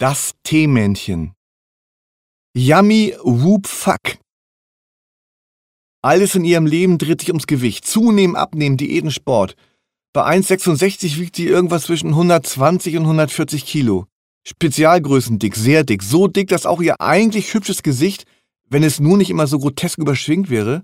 Das 0.00 0.32
Teemännchen. 0.44 1.34
Yummy 2.56 3.14
Whoop 3.22 3.66
Fuck. 3.66 4.16
Alles 6.00 6.34
in 6.34 6.46
ihrem 6.46 6.64
Leben 6.64 6.96
dreht 6.96 7.20
sich 7.20 7.28
ums 7.28 7.46
Gewicht. 7.46 7.86
Zunehmen, 7.86 8.34
abnehmen, 8.34 8.78
Diäten, 8.78 9.10
Sport. 9.10 9.56
Bei 10.14 10.24
1,66 10.24 11.18
wiegt 11.18 11.36
sie 11.36 11.48
irgendwas 11.48 11.82
zwischen 11.82 12.08
120 12.08 12.96
und 12.96 13.02
140 13.02 13.66
Kilo. 13.66 14.06
Spezialgrößen 14.48 15.38
dick, 15.38 15.54
sehr 15.54 15.84
dick. 15.84 16.02
So 16.02 16.28
dick, 16.28 16.48
dass 16.48 16.64
auch 16.64 16.80
ihr 16.80 16.98
eigentlich 17.02 17.52
hübsches 17.52 17.82
Gesicht, 17.82 18.24
wenn 18.70 18.82
es 18.82 19.00
nur 19.00 19.18
nicht 19.18 19.28
immer 19.28 19.46
so 19.46 19.58
grotesk 19.58 19.98
überschwingt 19.98 20.48
wäre, 20.48 20.82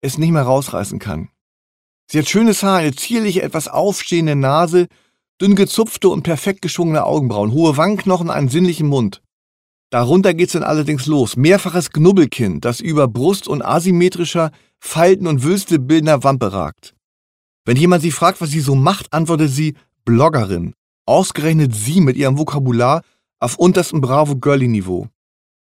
es 0.00 0.16
nicht 0.16 0.30
mehr 0.30 0.44
rausreißen 0.44 0.98
kann. 0.98 1.28
Sie 2.10 2.18
hat 2.18 2.30
schönes 2.30 2.62
Haar, 2.62 2.78
eine 2.78 2.94
zierliche, 2.94 3.42
etwas 3.42 3.68
aufstehende 3.68 4.36
Nase, 4.36 4.88
dünn 5.40 5.56
gezupfte 5.56 6.08
und 6.08 6.22
perfekt 6.22 6.62
geschwungene 6.62 7.04
Augenbrauen, 7.04 7.52
hohe 7.52 7.76
Wangenknochen, 7.76 8.30
einen 8.30 8.48
sinnlichen 8.48 8.86
Mund. 8.86 9.22
Darunter 9.90 10.34
geht's 10.34 10.52
dann 10.52 10.64
allerdings 10.64 11.06
los. 11.06 11.36
Mehrfaches 11.36 11.90
Knubbelkinn, 11.90 12.60
das 12.60 12.80
über 12.80 13.06
Brust 13.06 13.46
und 13.46 13.62
asymmetrischer, 13.62 14.50
Falten 14.80 15.26
und 15.26 15.42
Wülste 15.42 15.78
bildender 15.78 16.24
Wampe 16.24 16.52
ragt. 16.52 16.94
Wenn 17.64 17.76
jemand 17.76 18.02
sie 18.02 18.10
fragt, 18.10 18.40
was 18.40 18.50
sie 18.50 18.60
so 18.60 18.74
macht, 18.74 19.12
antwortet 19.12 19.50
sie 19.50 19.74
Bloggerin. 20.04 20.74
Ausgerechnet 21.06 21.74
sie 21.74 22.00
mit 22.00 22.16
ihrem 22.16 22.38
Vokabular 22.38 23.02
auf 23.38 23.56
unterstem 23.56 24.00
Bravo-Girly-Niveau. 24.00 25.08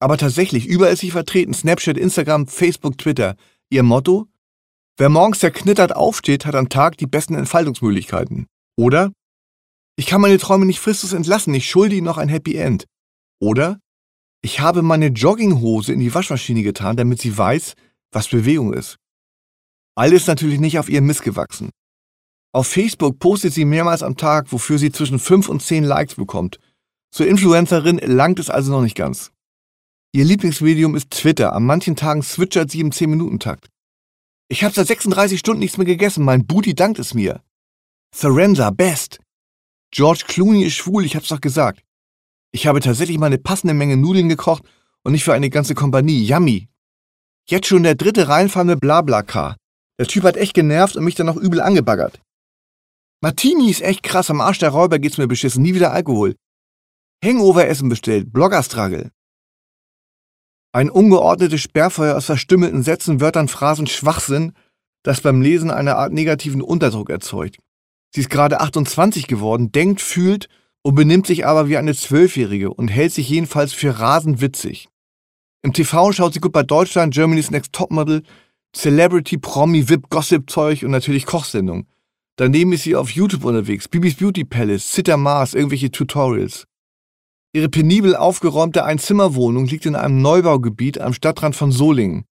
Aber 0.01 0.19
tatsächlich, 0.19 0.67
überall 0.67 0.97
sie 0.97 1.11
vertreten. 1.11 1.55
Snapchat, 1.55 1.97
Instagram, 1.97 2.47
Facebook, 2.47 2.99
Twitter. 2.99 3.37
Ihr 3.71 3.83
Motto? 3.83 4.29
Wer 4.97 5.09
morgens 5.09 5.41
zerknittert 5.41 5.95
aufsteht, 5.95 6.47
hat 6.47 6.55
am 6.55 6.69
Tag 6.69 6.97
die 6.97 7.07
besten 7.07 7.35
Entfaltungsmöglichkeiten. 7.35 8.47
Oder? 8.77 9.13
Ich 9.97 10.07
kann 10.07 10.21
meine 10.21 10.39
Träume 10.39 10.67
nicht 10.67 10.81
fristlos 10.81 11.15
entlassen, 11.15 11.55
ich 11.55 11.69
schulde 11.69 11.97
ihnen 11.97 12.05
noch 12.05 12.19
ein 12.19 12.29
Happy 12.29 12.57
End. 12.57 12.85
Oder? 13.41 13.81
Ich 14.43 14.61
habe 14.61 14.83
meine 14.83 15.07
Jogginghose 15.07 15.93
in 15.93 16.01
die 16.01 16.15
Waschmaschine 16.15 16.63
getan, 16.63 16.97
damit 16.97 17.21
sie 17.21 17.37
weiß, 17.37 17.75
was 18.13 18.29
Bewegung 18.29 18.75
ist. 18.75 18.97
Alles 19.97 20.27
natürlich 20.27 20.61
nicht 20.61 20.79
auf 20.79 20.91
ihren 20.91 21.07
Mist 21.07 21.23
gewachsen. 21.23 21.71
Auf 22.53 22.69
Facebook 22.69 23.19
postet 23.19 23.55
sie 23.55 23.65
mehrmals 23.65 24.03
am 24.03 24.17
Tag, 24.17 24.53
wofür 24.53 24.79
sie 24.79 24.93
zwischen 24.93 25.19
5 25.19 25.49
und 25.49 25.63
10 25.63 25.85
Likes 25.85 26.15
bekommt. 26.15 26.59
Zur 27.11 27.27
Influencerin 27.27 27.99
langt 27.99 28.39
es 28.39 28.51
also 28.51 28.73
noch 28.73 28.83
nicht 28.83 28.97
ganz. 28.97 29.33
Ihr 30.13 30.25
Lieblingsmedium 30.25 30.95
ist 30.95 31.11
Twitter. 31.11 31.55
An 31.55 31.65
manchen 31.65 31.97
Tagen 31.97 32.23
switchert 32.23 32.71
sie 32.71 32.81
im 32.81 32.91
10-Minuten-Takt. 32.91 33.69
Ich 34.49 34.65
habe 34.65 34.75
seit 34.75 34.87
36 34.87 35.39
Stunden 35.39 35.61
nichts 35.61 35.77
mehr 35.77 35.87
gegessen. 35.87 36.25
Mein 36.25 36.47
Booty 36.47 36.75
dankt 36.75 36.99
es 36.99 37.15
mir. 37.15 37.43
Thorenza, 38.19 38.71
best. 38.71 39.21
George 39.97 40.25
Clooney 40.29 40.63
ist 40.65 40.75
schwul, 40.75 41.07
ich 41.07 41.17
hab's 41.17 41.29
doch 41.29 41.41
gesagt. 41.41 41.83
Ich 42.53 42.67
habe 42.67 42.81
tatsächlich 42.81 43.17
mal 43.17 43.29
eine 43.29 43.39
passende 43.39 43.73
Menge 43.73 43.97
Nudeln 43.97 44.29
gekocht 44.29 44.63
und 45.03 45.13
nicht 45.13 45.25
für 45.25 45.33
eine 45.33 45.49
ganze 45.49 45.75
Kompanie. 45.75 46.23
Yummy. 46.23 46.69
Jetzt 47.49 47.69
schon 47.69 47.83
der 47.83 47.95
dritte 47.95 48.29
reinfallende 48.29 48.77
Blabla-Car. 48.77 49.57
Der 49.99 50.07
Typ 50.07 50.25
hat 50.25 50.37
echt 50.37 50.53
genervt 50.53 50.97
und 50.97 51.05
mich 51.05 51.15
dann 51.15 51.25
noch 51.25 51.39
übel 51.39 51.63
angebaggert. 51.63 52.21
Martini 53.23 53.71
ist 53.71 53.81
echt 53.81 54.03
krass, 54.03 54.29
am 54.29 54.43
Arsch 54.43 54.59
der 54.59 54.69
Räuber 54.69 54.99
geht's 54.99 55.17
mir 55.17 55.29
beschissen, 55.29 55.63
nie 55.63 55.73
wieder 55.73 55.93
Alkohol. 55.93 56.37
Hangover-Essen 57.25 57.89
bestellt, 57.89 58.35
Bloggerstruggle. 58.35 59.13
Ein 60.73 60.91
ungeordnetes 60.91 61.63
Sperrfeuer 61.63 62.19
aus 62.19 62.27
verstümmelten 62.27 62.83
Sätzen, 62.83 63.23
Wörtern, 63.23 63.49
Phrasen, 63.49 63.87
Schwachsinn, 63.87 64.53
das 65.03 65.23
beim 65.23 65.41
Lesen 65.41 65.71
eine 65.71 65.97
Art 65.97 66.13
negativen 66.13 66.61
Unterdruck 66.61 67.09
erzeugt. 67.09 67.57
Sie 68.15 68.21
ist 68.21 68.31
gerade 68.31 68.61
28 68.61 69.27
geworden, 69.27 69.73
denkt, 69.73 70.01
fühlt 70.01 70.49
und 70.83 70.95
benimmt 70.95 71.27
sich 71.27 71.47
aber 71.47 71.69
wie 71.69 71.77
eine 71.77 71.95
Zwölfjährige 71.95 72.73
und 72.73 72.89
hält 72.89 73.13
sich 73.13 73.29
jedenfalls 73.29 73.73
für 73.73 73.99
rasend 73.99 74.41
witzig. 74.41 74.89
Im 75.63 75.73
TV 75.73 76.13
schaut 76.13 76.33
sie 76.33 76.41
gut 76.41 76.53
bei 76.53 76.63
Deutschland, 76.63 77.13
Germany's 77.13 77.51
Next 77.51 77.73
Topmodel, 77.73 78.23
Celebrity, 78.73 79.39
Promi, 79.39 79.89
VIP, 79.89 80.09
Gossip-Zeug 80.11 80.85
und 80.85 80.93
natürlich 80.93 81.27
Kochsendung. 81.27 81.87
Daneben 82.37 82.73
ist 82.73 82.85
sie 82.85 82.95
auf 82.95 83.11
YouTube 83.11 83.45
unterwegs, 83.45 83.89
Bibis 83.89 84.15
Beauty 84.15 84.45
Palace, 84.45 84.93
Sitter 84.93 85.17
Mars, 85.17 85.55
irgendwelche 85.55 85.91
Tutorials. 85.91 86.67
Ihre 87.55 87.71
penibel 87.71 88.15
aufgeräumte 88.15 88.85
Einzimmerwohnung 88.85 89.67
liegt 89.67 89.87
in 89.87 89.97
einem 89.97 90.21
Neubaugebiet 90.21 91.01
am 91.01 91.15
Stadtrand 91.15 91.57
von 91.57 91.73
Solingen. 91.73 92.27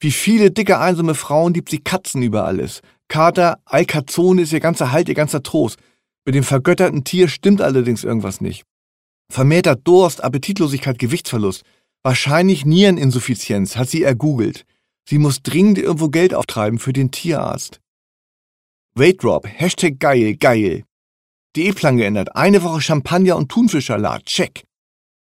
Wie 0.00 0.12
viele 0.12 0.50
dicke, 0.50 0.78
einsame 0.78 1.14
Frauen 1.14 1.54
liebt 1.54 1.70
sie 1.70 1.80
Katzen 1.80 2.22
über 2.22 2.44
alles. 2.44 2.82
Kater, 3.08 3.58
Alcazone 3.64 4.42
ist 4.42 4.52
ihr 4.52 4.60
ganzer 4.60 4.92
Halt, 4.92 5.08
ihr 5.08 5.14
ganzer 5.14 5.42
Trost. 5.42 5.78
Mit 6.24 6.34
dem 6.34 6.44
vergötterten 6.44 7.04
Tier 7.04 7.28
stimmt 7.28 7.60
allerdings 7.60 8.04
irgendwas 8.04 8.40
nicht. 8.40 8.64
Vermehrter 9.30 9.76
Durst, 9.76 10.22
Appetitlosigkeit, 10.22 10.98
Gewichtsverlust. 10.98 11.62
Wahrscheinlich 12.02 12.64
Niereninsuffizienz, 12.64 13.76
hat 13.76 13.88
sie 13.88 14.02
ergoogelt. 14.02 14.64
Sie 15.08 15.18
muss 15.18 15.42
dringend 15.42 15.78
irgendwo 15.78 16.08
Geld 16.08 16.34
auftreiben 16.34 16.78
für 16.78 16.92
den 16.92 17.10
Tierarzt. 17.10 17.80
Weight 18.94 19.22
Drop, 19.22 19.46
Hashtag 19.46 19.98
geil, 19.98 20.36
geil. 20.36 20.84
Diätplan 21.56 21.96
geändert, 21.96 22.36
eine 22.36 22.62
Woche 22.62 22.80
Champagner 22.80 23.36
und 23.36 23.48
Thunfischsalat, 23.50 24.26
check. 24.26 24.64